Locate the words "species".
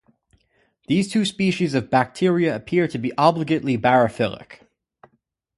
1.25-1.75